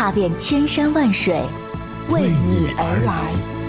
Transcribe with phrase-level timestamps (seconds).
[0.00, 1.42] 踏遍千山万水，
[2.08, 3.59] 为你而来。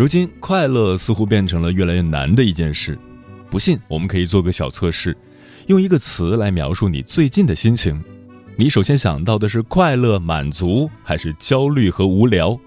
[0.00, 2.98] 如今，快乐似乎变成了越来越难的一件事。
[3.50, 5.14] 不信，我们可以做个小测试，
[5.66, 8.02] 用一个词来描述你最近的心情。
[8.56, 12.58] 你首先想到的是快乐、满足，还是焦虑和无聊？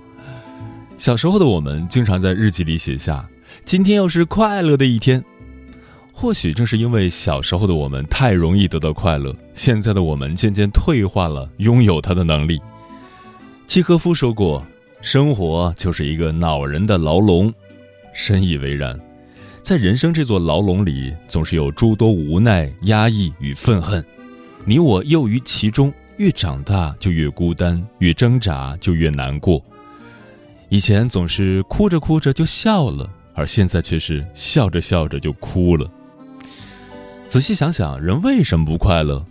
[0.95, 3.27] 小时候的我们经常在日记里写下
[3.65, 5.25] ：“今天又是快乐的一天。”
[6.13, 12.61] 或许正是因为小时候的我们太容易得到快乐，现在的我们渐渐退化了拥有它的能力。
[13.65, 14.63] 契诃夫说过。
[15.03, 17.53] 生活就是一个恼人的牢笼，
[18.13, 18.97] 深以为然。
[19.61, 24.03] 在人生这座牢笼里，总是有诸多无奈、压抑与愤恨，
[24.63, 25.93] 你我囿于其中。
[26.17, 29.61] 越长大就越孤单，越挣扎就越难过。
[30.69, 35.89] 以前总是哭着哭着就笑了，而现在却是笑着笑着就哭了。
[37.27, 39.21] 仔细想想，人为什么不快乐？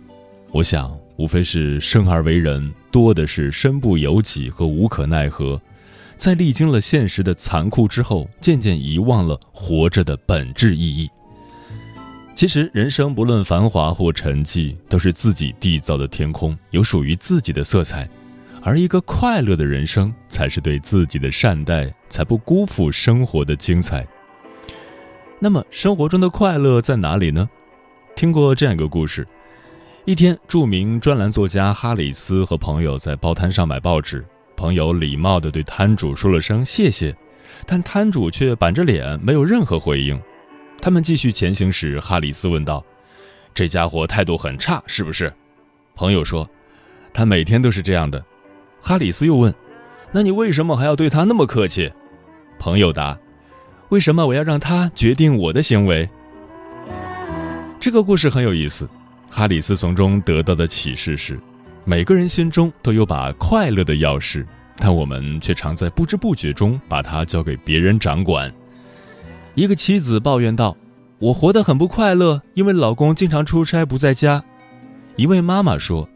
[0.51, 0.95] 我想。
[1.23, 5.61] 无非是生而为人，多的是身不由己和无可奈何，
[6.17, 11.09] 在历经了现实的残酷之后，渐渐遗忘了活着的本质意义。
[12.35, 18.05] 其实，人生不论繁华或沉寂，都是自己缔造的天空，有属于自己的色彩。
[18.61, 24.05] 而一个快乐的人生，才是对自己的善待，才不辜负生活的精彩。
[25.39, 27.49] 那么，生活中的快乐在哪里呢？
[28.13, 29.25] 听过这样一个故事。
[30.05, 34.23] 一天，著名专栏作家哈里斯和朋友在报摊上买报纸。
[34.53, 37.15] 朋友礼貌地对摊主说了声谢谢，
[37.65, 40.21] 但摊主却板着脸，没有任何回应。
[40.81, 42.83] 他们继续前行时，哈里斯问道
[43.55, 45.33] ：“这家伙态度很差，是不是？”
[45.95, 46.49] 朋友说
[47.13, 48.21] ：“他每天都是这样的。”
[48.83, 49.55] 哈里斯又问
[50.11, 51.89] ：“那你为什么还要对他那么客气？”
[52.59, 53.17] 朋友答
[53.87, 56.09] ：“为什么我要让他决定我的行为？”
[57.79, 58.85] 这个故事很有意思。
[59.35, 61.39] 哈里斯从中得到的启示是：
[61.85, 64.45] 每个人心中都有把快乐的钥匙，
[64.77, 68.53] 但我们却常在不知不觉中把它交给别人掌管。
[69.55, 70.77] 一个妻子抱怨道
[71.17, 74.43] ：“我活得很不快乐，因为老公经常出差不在家。”
[75.17, 76.07] 一位妈妈说：“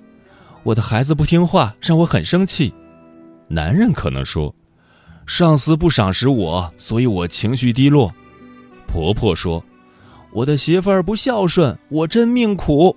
[0.62, 2.72] 我的孩子不听话，让我很生气。”
[3.50, 4.54] 男人可能说
[5.26, 8.14] ：“上司不赏识我，所以我情绪低落。”
[8.86, 9.64] 婆婆说
[10.32, 12.96] ：“我的媳妇儿不孝顺，我真命苦。”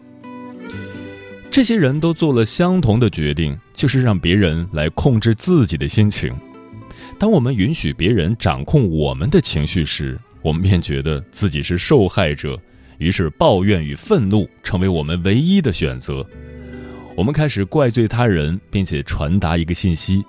[1.51, 6.33] 这些人都做了相同的决定，就是让别人来控制自己的心情。
[7.19, 12.57] 当我们允许别人掌控我们的情绪时，我们便觉得自己是受害者，
[12.99, 16.25] 于是抱怨与愤怒成为我们唯一的选择。
[17.17, 20.25] 我们开始怪罪他人，并且传达一个信息：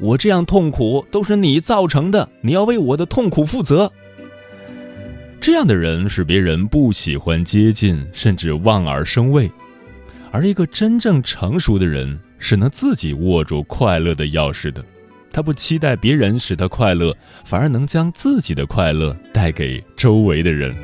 [0.00, 3.92] 我这样痛苦都是你造成的，你要为我的痛苦负责。
[5.42, 9.50] 这样的人使别人不喜欢接近，甚至望而生畏。
[10.34, 14.84] 而一个真正成熟的人是能自己握住快乐的钥匙的，
[15.30, 20.74] 他不期待别人使他快乐，反而能将自己的快乐带给周围的人。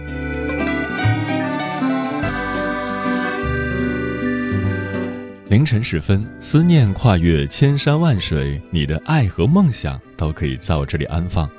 [5.48, 11.50] 凌晨时分，思念跨越千山万水，你的爱和梦想都可以在我这里安放。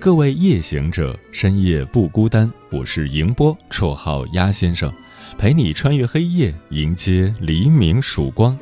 [0.00, 4.90] 各位夜行者，深夜不孤单，我是迎波，绰号鸭先生。
[5.38, 8.56] 陪你穿越黑夜，迎接黎明曙光。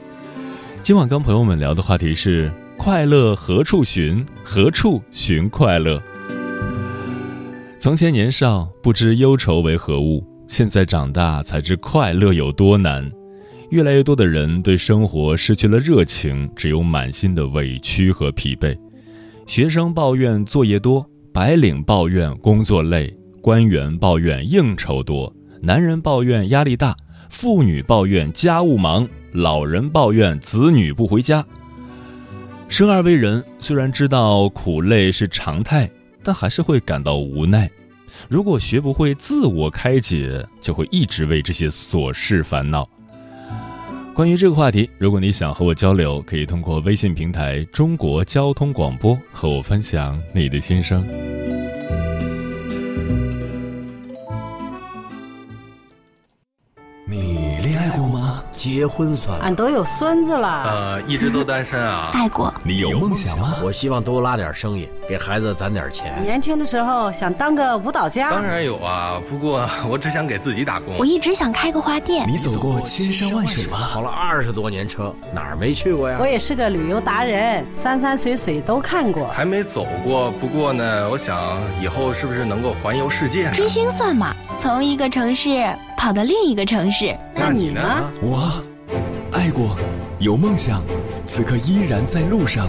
[0.83, 4.25] 今晚跟朋友们聊的话题是：快乐何处寻？
[4.43, 6.03] 何处寻快乐？
[7.79, 13.09] 从前年少不知忧愁为何物，现在长大才知快乐有多难。
[13.71, 18.77] 越来越多的人对生活失去了热情，只有满心的委屈和疲惫。
[19.47, 25.33] 学生抱怨作业多，白领抱怨工作累，官员抱怨应酬多。
[25.65, 26.97] 男人抱怨压力大，
[27.31, 31.47] 妇女抱怨家务忙，老人抱怨子女不回家。
[32.69, 35.89] 生而为人，虽然知道苦累是常态，
[36.21, 37.71] 但还是会感到无奈。
[38.29, 42.89] 如果学不会自我开解，就会一直为这些琐事烦恼。
[44.15, 51.07] 关于这个话题，如果你想和我交流，可以通过微信平台“中国交通广播”和我分享你的心声。
[58.63, 60.63] 结婚算俺都有孙子了。
[60.63, 62.11] 呃，一直都单身啊。
[62.13, 62.55] 爱过。
[62.63, 63.57] 你有梦想吗？
[63.61, 66.15] 我希望多拉点生意，给孩子攒点钱。
[66.23, 68.31] 年轻的时候想当个舞蹈家。
[68.31, 70.97] 当然有啊，不过我只想给自己打工。
[70.99, 72.27] 我一直想开个花店。
[72.29, 73.79] 你走过千山万水吗？
[73.93, 76.19] 跑了二十多年车，哪儿没去过呀？
[76.21, 79.29] 我也是个旅游达人，山山水水都看过。
[79.29, 83.51] 还没走过，不过呢，我想以后是不是能够环游世界？
[83.51, 84.35] 追星算吗？
[84.59, 85.67] 从一个城市
[85.97, 87.17] 跑到另一个城市。
[87.35, 87.81] 那你呢？
[88.21, 88.63] 我。
[89.33, 89.77] 爱过，
[90.19, 90.83] 有梦想，
[91.25, 92.69] 此刻依然在路上，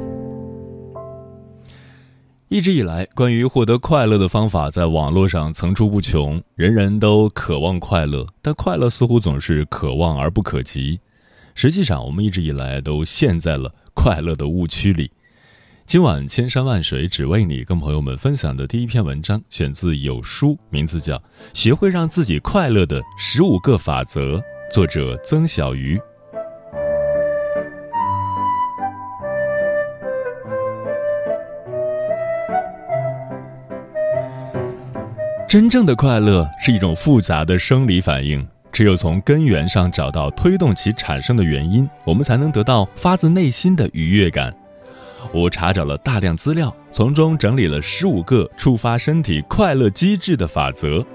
[2.51, 10.99] 一直以来，关于获得快乐的方法在网络上层出不穷，人人都渴望快乐，但快乐似乎总是可望而不可及。
[11.55, 15.09] 实际上，我们一直以来都陷在了快乐的误区里。
[15.85, 21.15] 今晚千山万水只为你，跟朋友们分享的第一篇文章选自有书，名字叫
[21.53, 24.35] 《学会让自己快乐的十五个法则》，
[24.69, 25.97] 作者曾小鱼。
[35.51, 44.55] 真正的快乐是一种复杂的生理反应，只有从根源上找到推动其产生的原因，我们才能得到发自内心的愉悦感。
[45.33, 51.05] 我查找了大量资料，从中整理了十五个触发身体快乐机制的法则。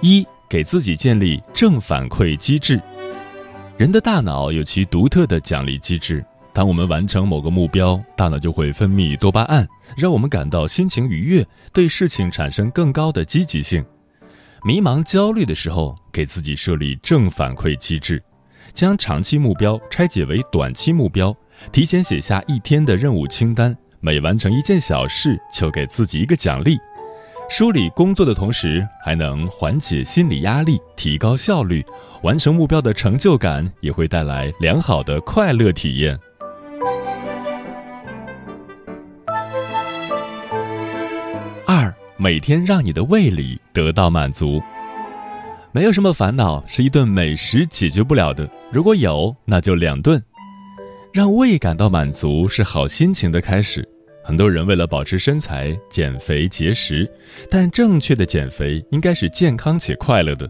[0.00, 2.80] 一，给自己建立正反馈机制。
[3.76, 6.24] 人的大脑有其独特的奖励机制。
[6.54, 9.66] 当我们完成某个目标，大脑就会分泌多巴胺，
[9.96, 13.84] 让我们感到心情愉悦，对事情产生更高的积极性。
[14.64, 18.22] 迷茫、焦虑的时候，给自己设立正反馈机制，
[18.74, 21.34] 将长期目标拆解为短期目标，
[21.72, 26.78] 提前写下一天的任务清单，每完成一件小事就给自己一个奖励。
[27.48, 31.84] 梳理工作的同时，还能缓解心理压力，提高效率，
[32.22, 36.18] 完成目标的成就感也会带来良好的快乐体验。
[42.22, 44.62] 每天让你的胃里得到满足，
[45.72, 48.48] 没有什么烦恼是一顿美食解决不了的。
[48.70, 50.22] 如果有，那就两顿。
[51.12, 53.84] 让胃感到满足是好心情的开始。
[54.22, 57.10] 很多人为了保持身材减肥节食，
[57.50, 60.48] 但正确的减肥应该是健康且快乐的。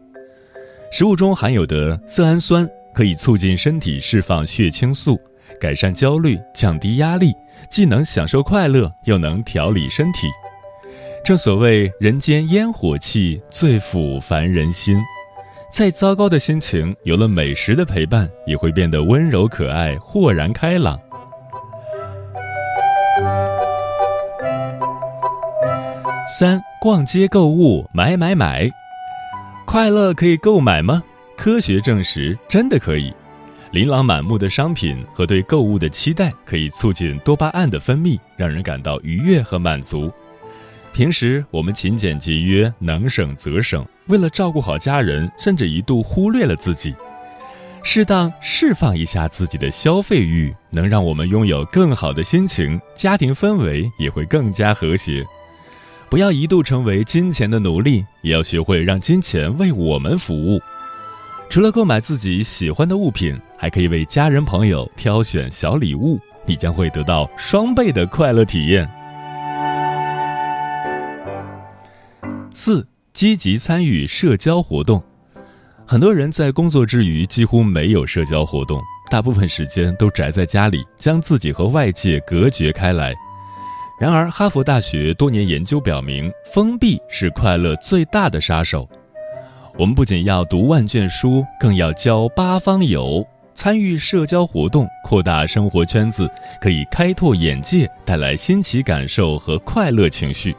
[0.92, 5.18] 食物中含有的色氨酸可以促进身体释放血清素，
[5.58, 7.32] 改善焦虑，降低压力，
[7.70, 10.28] 既能享受快乐，又能调理身体。
[11.24, 15.00] 正所谓人间烟火气，最抚凡人心。
[15.70, 20.98] 再糟糕的心情，有了美食的陪伴，也会变得温柔可爱、豁然开朗。
[26.26, 28.68] 三、逛街购物，买买买，
[29.64, 31.04] 快乐可以购买吗？
[31.36, 33.14] 科学证实，真的可以。
[33.70, 40.12] 琳琅满目的商品和对购物的期待，可以促进多巴胺的分泌，让人感到愉悦和满足。
[40.92, 46.94] 平时我们勤俭节约，能省则省，为了照顾好家人，甚至一度忽略了自己。
[47.82, 55.24] 适当释放一下自己的消费欲，能让我们拥有更好的心情，家庭氛围也会更加和谐。
[56.10, 60.60] 不要一度成为金钱的奴隶，也要学会让金钱为我们服务。
[61.48, 68.86] 除了购买自己喜欢的物品，还可以为家人朋友挑选小礼物，你将会得到双倍的快乐体验。
[72.54, 75.02] 四、积极参与社交活动。
[75.86, 78.80] 很多人在工作之余几乎没有社交活动，
[79.10, 83.14] 大部分时间都宅在家里，将自己和外界隔绝开来。
[84.00, 88.88] 然而，哈佛大学多年研究表明，封闭是快乐最大的杀手。
[89.78, 96.30] 我们不仅要读万卷书，更要交八方友，参与社交活动，扩大生活圈子，
[96.60, 100.54] 可以开拓眼界，带来新奇感受和快乐情绪。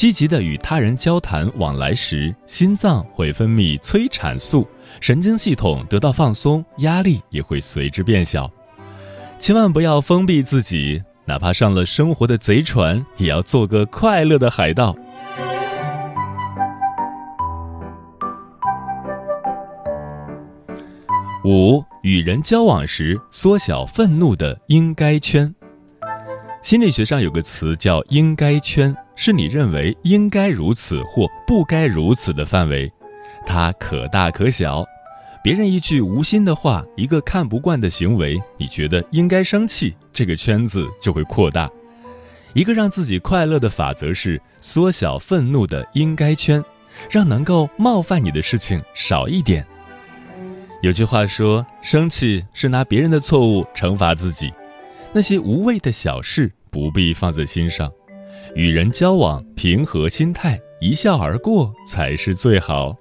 [0.00, 4.66] 积极的与他人交谈往来时，心脏会分泌催产素，
[4.98, 8.50] 神经系统得到放松，压力也会随之变小。
[9.38, 14.96] 千万不要封闭自己，哪怕上了生活的贼船，也要做个快乐的海盗。
[21.44, 25.54] 五，与人交往时缩小愤怒的应该圈。
[26.62, 32.90] 心理学上有个词叫“应该圈”，是你认为应该如此或不该如此的范围，
[33.46, 34.84] 它可大可小。
[35.42, 41.70] 别人一句无心的话，一个看不惯的行为，你觉得应该生气，这个圈子就会扩大。
[42.52, 46.62] 一个让自己快乐的法则是缩小愤怒的应该圈，
[47.08, 49.64] 让能够冒犯你的事情少一点。
[50.82, 54.52] 有句话说，生气是拿别人的错误惩罚自己。
[55.12, 57.90] 那些无谓的小事不必放在心上，
[58.54, 62.96] 与人交往平和心态，一笑而过才是最好。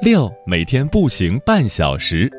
[0.00, 2.30] 六，每天步行半小时。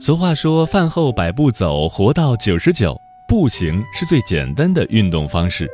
[0.00, 2.94] 俗话说，饭后百步走，活到九十九。
[3.28, 5.68] 步行是最简单的运动方式。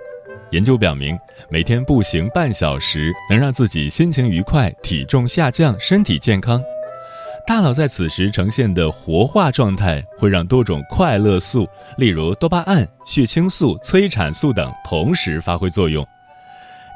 [0.52, 1.18] 研究表明，
[1.50, 6.62] 每天步行半小时能让自己心情愉快、体重下降、身体健康。
[7.44, 11.66] 大脑在此时呈现的活化状态，会让多种快乐素，
[11.98, 16.06] 例如多巴胺、血清素、催产素等同时发挥作用。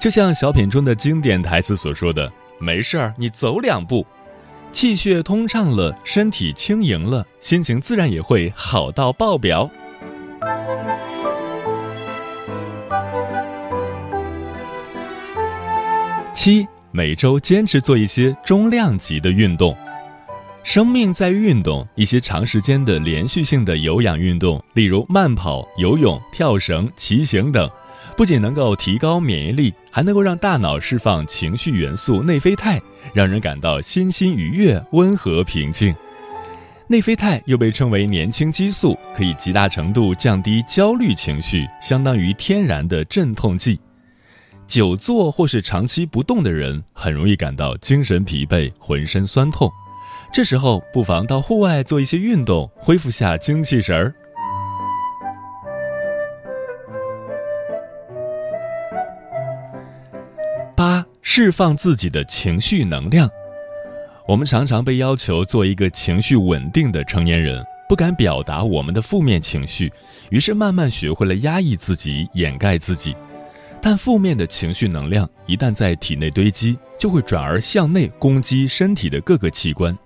[0.00, 4.06] 就像小品中的经典台词所说的：“没事儿，你走两步，
[4.72, 9.68] 气血通畅了，身体轻盈了，心情自然也会好到爆表。”
[16.32, 19.76] 七每周坚持做一些中量级的运动，
[20.66, 21.86] 生命在于运动。
[21.94, 27.70] 一些长时间的连续性的有氧运动，例如慢跑、游泳、跳绳、骑行等，
[28.16, 32.82] 不仅能够提高免疫力，还能够让大脑释放情绪元素内啡肽，
[33.14, 35.94] 让人感到心心愉悦、温和平静。
[36.88, 43.78] 内啡肽又被称为年轻激素，可以极大程度降低焦虑情绪，相当于天然的镇痛剂。
[44.66, 49.70] 久坐或是长期不动的人，很容易感到精神疲惫、浑身酸痛。
[50.32, 54.14] 这时候，不妨到户外做一些运动，恢复下精气神儿。
[60.74, 63.30] 八、释放自己的情绪能量。
[64.28, 69.90] 我们常常被要求做一个情绪稳定的成年人，不敢表达我们的负面情绪，
[70.28, 73.16] 于是慢慢学会了压抑自己、掩盖自己。
[73.80, 79.96] 但负面的情绪能量一旦在体内堆积，就会转而向内攻击身体的各个器官。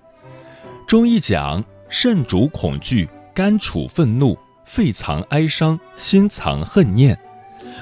[0.91, 7.17] 中医讲，肾主恐惧，肝储愤怒，肺藏哀伤，心藏恨念。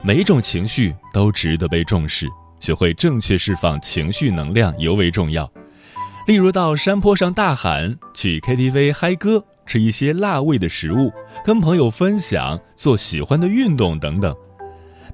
[0.05, 2.27] 每一种情绪都值得被重视，
[2.61, 5.51] 学会正确释放情绪能量尤为重要。
[6.27, 11.11] 例如，到山坡上大喊，去 KTV 嗨歌，吃一些辣味的食物，
[11.43, 14.37] 跟朋友分享，做喜欢的运动等等。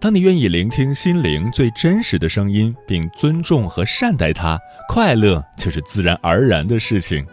[0.00, 4.58] 当你愿意聆听心灵最真实的声音，并尊重和善待它，
[4.88, 7.24] 快乐就是自然而然的事情。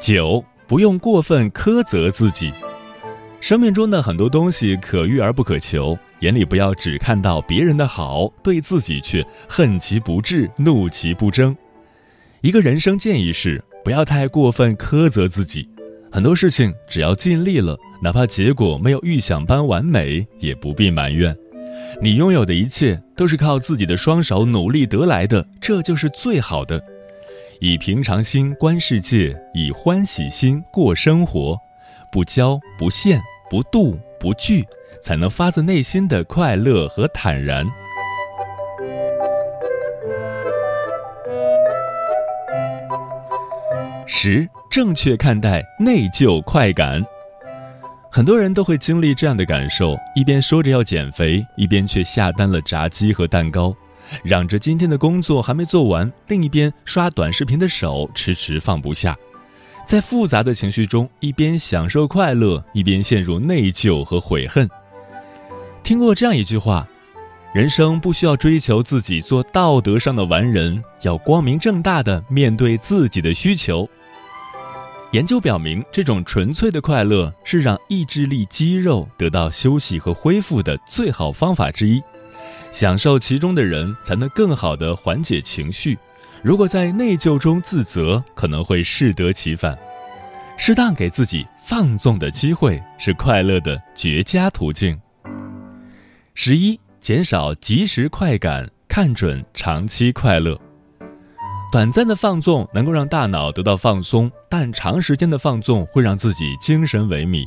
[0.00, 2.52] 九，不用过分苛责自己。
[3.40, 11.56] 生命中的很多东西可遇而不可求，眼里不要只看到别人的好，对自己却恨其不至，怒其不争。
[12.40, 15.68] 一个人生建议是，不要太过分苛责自己。
[16.12, 21.36] 很多事情只要尽力了，哪怕结果没有预想般完美，也不必埋怨。
[22.02, 26.82] 你拥有的一切都是靠自己的双手努力得来的，这就是最好的。
[27.60, 31.58] 以平常心观世界，以欢喜心过生活，
[32.12, 34.64] 不骄不羡不妒不惧，
[35.00, 37.66] 才能发自内心的快乐和坦然。
[44.06, 44.48] 十。
[44.68, 47.02] 正确看待内疚快感，
[48.16, 53.76] 很多人都会经历这样的感受：一边说着要减肥，一边却下单了炸鸡和蛋糕；
[54.24, 59.14] 嚷着今天的工作还没做完，另一边刷短视频的手迟迟放不下。
[59.84, 64.66] 在复杂的情绪中，一边享受快乐，一边陷入内疚和悔恨。
[65.82, 66.88] 听过这样一句话：
[67.52, 73.86] 人生不需要追求自己做道德上的完人，要光明正大的面对自己的需求。
[75.12, 82.02] 研究表明，这种纯粹的快乐是让意志力肌肉得到休息和恢复的最好方法之一。
[82.72, 85.96] 享受其中的人，才能更好的缓解情绪，
[86.42, 89.78] 如果在内疚中自责，可能会适得其反。
[90.58, 94.98] 适当给自己放纵的机会，是快乐的绝佳途径。
[96.34, 100.60] 十一，减少即时快感，看准长期快乐。
[101.72, 107.44] 短暂的放纵能够让大脑得到放松，但长时间的放纵会让自己精神萎靡。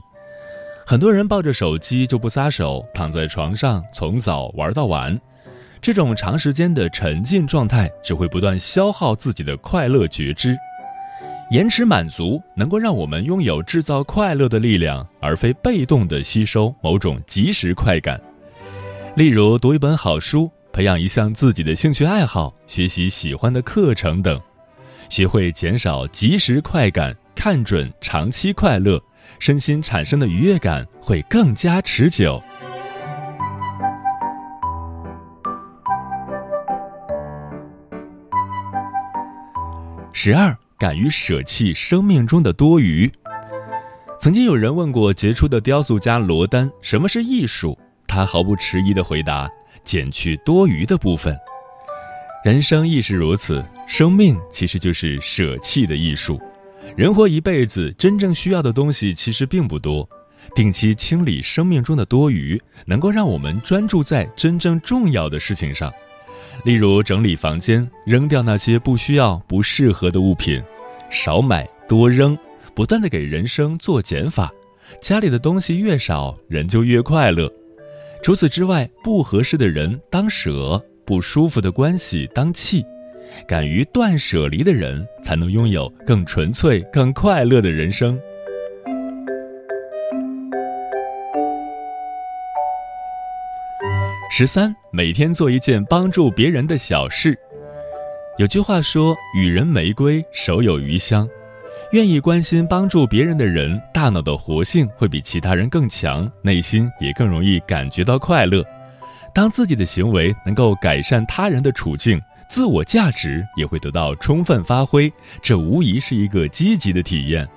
[0.85, 5.19] 很多人抱着手机就不撒手，躺在床上从早玩到晚，
[5.81, 10.57] 这种长时间的沉浸状态只会不断消耗自己的快乐觉知。
[11.51, 18.19] 延迟满足能够让我们拥有制造快乐的力量，而非被动的吸收某种即时快感。
[19.15, 24.39] 例如，读一本好书，培养一项自己的兴趣爱好，学习喜欢的课程等，
[25.09, 29.01] 学会减少即时快感，看准长期快乐。
[29.37, 32.41] 身心产生的愉悦感会更加持久。
[40.11, 43.09] 十二，敢于舍弃生命中的多余。
[44.19, 49.49] 曾经有人问过杰出的雕塑家罗丹：“什么是艺术？”他毫不迟疑的回答
[49.83, 51.37] ：“减去多余的部分。”
[52.45, 56.39] 人生亦是如此，生命其实就是舍弃的艺术。
[56.95, 60.07] 人活一辈子，真正需要的东西其实并不多。
[60.55, 65.91] 定期清理生命中的多余，能够让我们专注在真正重要的事情上。
[66.63, 70.61] 例如，整理房间，扔掉那些不需要、不适合的物品；
[71.11, 72.37] 少买多扔，
[72.73, 74.51] 不断的给人生做减法。
[75.01, 77.51] 家里的东西越少，人就越快乐。
[78.21, 82.83] 除此之外，不合适的人当舍，不舒服的关系当弃。
[83.47, 88.19] 敢于断舍离的人，才能拥有更纯粹、更快乐的人生。
[94.31, 97.37] 十三，每天做一件帮助别人的小事。
[98.37, 101.27] 有句话说：“予人玫瑰，手有余香。”
[101.91, 108.63] 愿意关心、帮助别人的人，大脑的活性会比其他人更强，内心也更容易感觉到快乐。
[109.33, 112.21] 当自己的行为能够改善他人的处境。
[112.49, 117.47] 自我价值也会得到充分发挥，这无疑是一个积极的体验。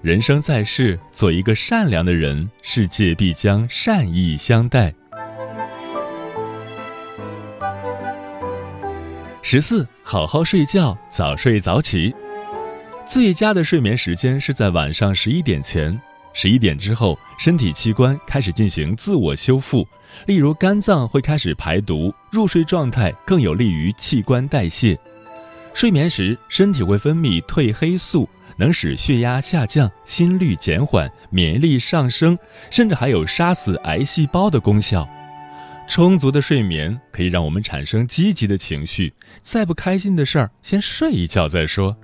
[0.00, 4.94] 人生在世，做一个善良的人，世界必将善意相待。
[9.42, 12.14] 十四，好好睡觉，早睡早起。
[13.12, 16.00] 最佳的睡眠时间是在晚上十一点前。
[16.32, 19.86] 十一点之后，身体器官开始进行自我修复，
[20.24, 24.98] 例如肝脏会开始排毒，入睡状态更有利于器官代谢。
[25.74, 32.38] 睡眠时，身体会分泌褪黑素，能使血压下降、心率减缓、免疫力上升，
[32.70, 35.06] 甚至还有杀死癌细胞的功效。
[35.86, 41.94] 充足的睡眠可以让我们产生积极的情绪，再不开心的事儿，先睡一觉再说。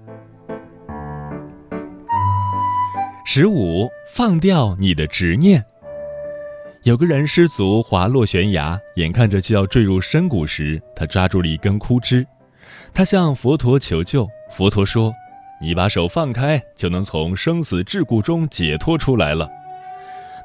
[3.31, 5.63] 十五，放掉你的执念。
[6.85, 12.27] 有个人失足滑落悬崖，眼看着就要坠入深谷时，他抓住了一根枯枝，
[12.95, 14.27] 他向佛陀求救。
[14.51, 15.13] 佛陀说
[15.61, 19.47] ：“你把手放开，就能从生死桎梏中解脱出来了。”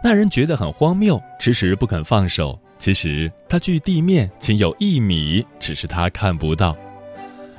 [0.04, 2.60] 那人觉得很荒谬，迟迟不肯放手。
[2.78, 6.76] 其实他距地面仅有一米，只是他看不到。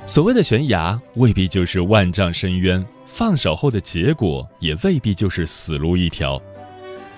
[0.05, 2.85] 所谓的悬崖，未必就是万丈深渊。
[3.17, 6.41] 放手后的结果也未必就是死路一条。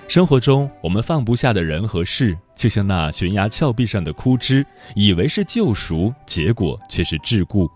[0.06, 7.68] 生活中，我们放不下的人和事，就像那悬崖峭壁上的枯枝，以为是救赎，结果却是桎梏。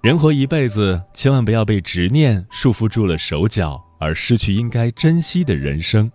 [0.00, 6.08] 人活一辈子，千万不要被执念束缚住了手脚，而失去应该珍惜的人生。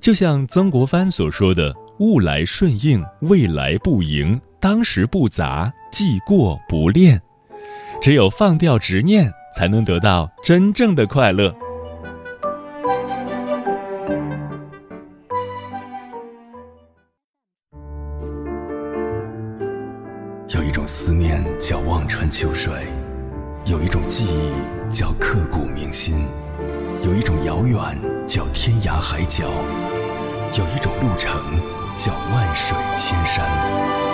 [0.00, 7.22] 就像曾国藩所说的：“物来顺应，未来不迎，当时不杂，既过不恋。”
[8.02, 9.32] 只有放掉执念。
[9.56, 11.50] 才能得到真正的快乐。
[20.48, 22.70] 有一种思念叫望穿秋水，
[23.64, 26.26] 有一种记忆叫刻骨铭心，
[27.02, 27.80] 有一种遥远
[28.26, 29.46] 叫天涯海角，
[30.58, 31.34] 有一种路程
[31.96, 34.05] 叫万水千山。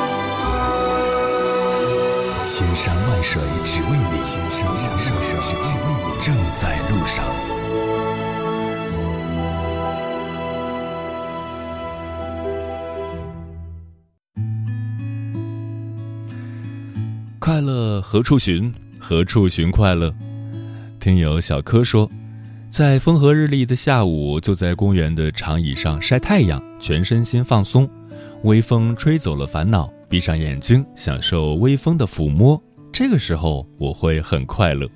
[2.45, 7.25] 千山万水只为你，千山万水只为你，正在路上。
[17.39, 18.75] 快乐何处寻？
[18.99, 20.13] 何处寻快乐？
[20.99, 22.11] 听友小柯说，
[22.69, 27.89] 在风和日丽的下午，坐在公园的长椅上晒太阳，全身心放松，
[28.43, 29.89] 微风吹走了烦恼。
[30.13, 34.87] 闭上眼睛，享受微风的抚摸，这个时候我会很快乐。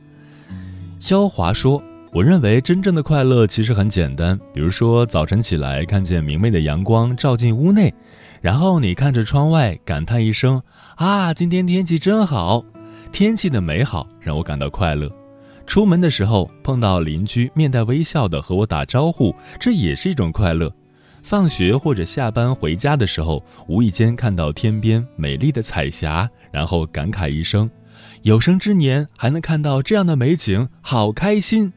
[1.00, 7.94] 肖华说：“我认为真正的快乐其实很简单，比如说早晨起来看见明媚的阳光照进屋内，
[8.42, 10.60] 然后你看着窗外感叹一声：
[10.96, 12.62] 啊，今天天气真好！
[13.10, 15.10] 天气的美好让我感到快乐。
[15.66, 20.70] 出门的时候碰到邻居面带微笑的和我打招呼，这也是一种快乐。
[21.28, 27.68] 放学或者下班回家的时候，无意间看到天边美丽的彩霞，然后感慨一声。”
[28.22, 31.72] 有生之年还能看到这样的美景，好开心。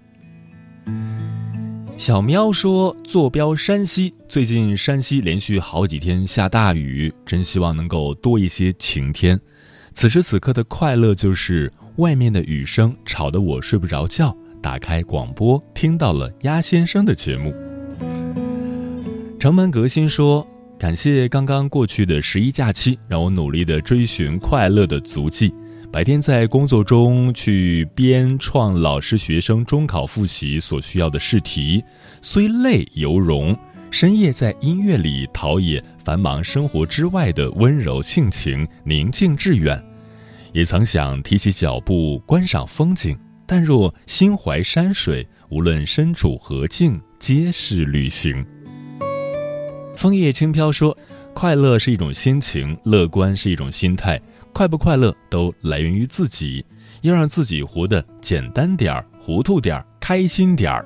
[1.97, 9.39] 小喵说：“坐标山西，最近山西连续好几天下大雨，真希望能够多一些晴天。
[9.93, 17.51] 此时此刻的快乐就是外面的雨声吵得我睡不着觉，打开广播听到了鸭先生的节目。”
[19.39, 20.45] 城门革新说
[20.78, 25.54] ：“感谢刚刚过去的十一假期，让我努力的追寻快乐的足迹。”
[25.89, 31.82] 白天在工作中去编创老师学生中考复习所需要的试题，
[32.21, 33.56] 虽累犹荣；
[33.89, 39.82] 深夜在音乐里陶冶繁忙生活之外的温柔性情，宁静致远。
[40.52, 48.45] 也曾想提起脚步观赏风景，但若心怀山水，无论身处何境，皆是旅行。
[49.99, 50.97] 枫叶轻飘说
[51.35, 54.17] ：“快乐是一种心情，乐观是一种心态。”
[54.53, 56.65] 快不快乐都来源于自己，
[57.01, 60.85] 要让自己活得简单点儿、糊涂点儿、开心点儿。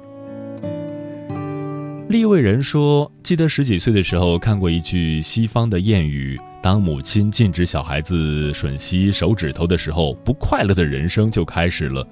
[2.09, 12.03] 立位人说：“记得十几岁的时候看过一句西方的谚语，当母亲禁止小孩子吮吸手指头的时候，不快乐的人生就开始了。”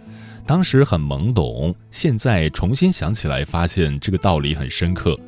[0.45, 5.19] 当时很懵懂，现在重新想起来，发现这个道理很深刻。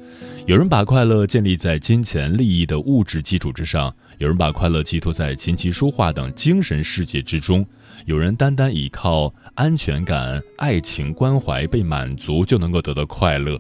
[0.46, 7.66] 有人把快乐建立在金钱利益的物质基础之上，有人把快乐寄托在琴棋书画等精神世界之中，
[8.06, 13.58] 有人单单依靠安全感、爱情关怀被满足就能够得到快乐。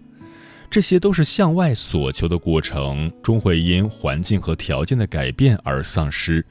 [0.69, 6.45] 这些都是向外所求的过程，终会因环境和条件的改变而丧失。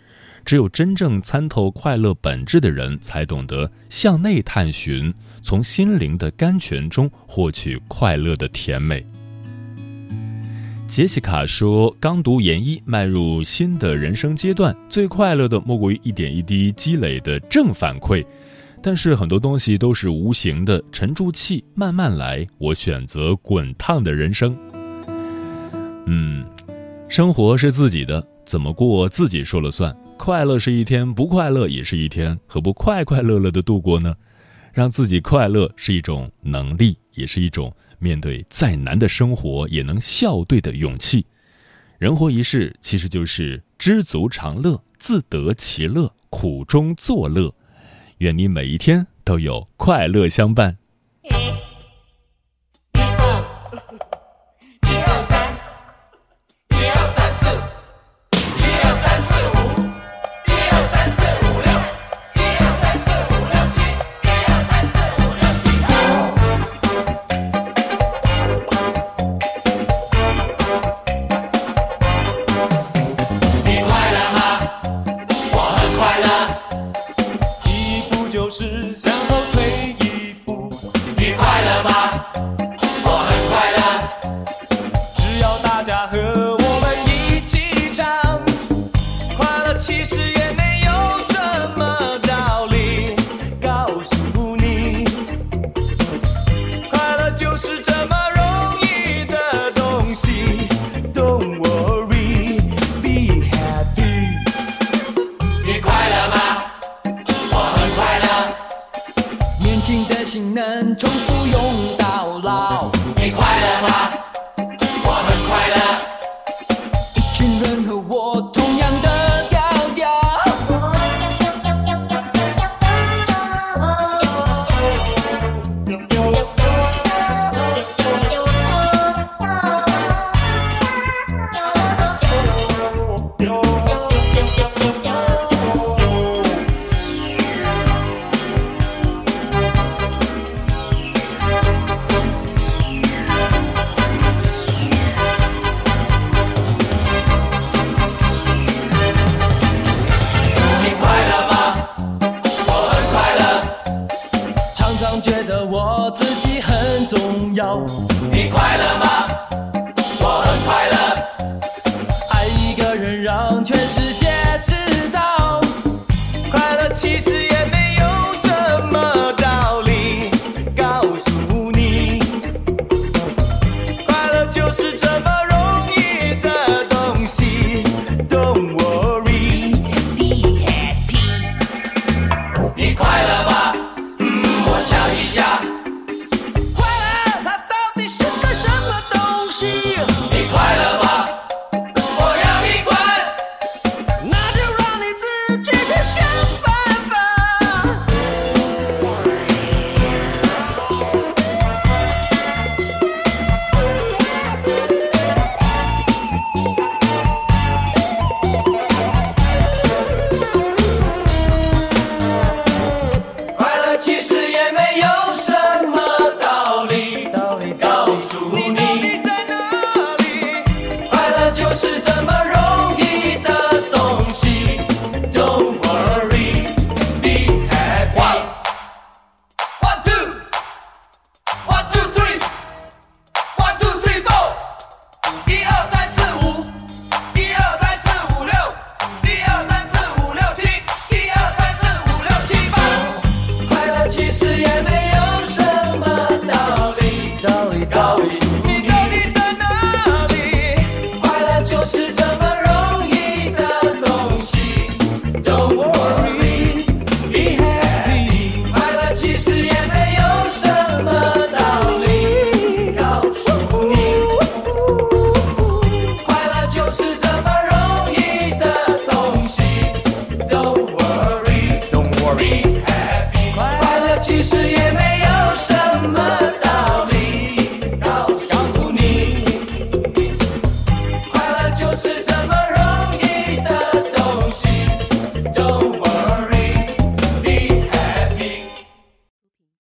[0.47, 9.05] 只有真正参透快乐本质的人，才懂得向内探寻，从心灵的甘泉中获取快乐的甜美。
[10.93, 18.23] 杰西卡说：“刚读研一，迈入新的人生阶段，最快乐的莫过于一点一滴积累的正反馈。
[18.83, 22.47] 但是很多东西都是无形的，沉住气，慢慢来。
[22.59, 24.55] 我选择滚烫的人生。
[26.05, 26.45] 嗯，
[27.09, 29.97] 生活是自己的，怎么过自己说了算。
[30.19, 34.15] 快乐是一天，不快乐也是一天，何不快快乐乐的度过呢？
[34.75, 41.25] 让自己快乐是一种能力，也是一种。”面对再难的生活，也能笑对的勇气。
[41.99, 47.55] 人活一世，其实就是知足常乐，自得其乐，苦中作乐。
[48.19, 50.79] 愿你每一天都有快乐相伴。
[89.85, 90.22] 其实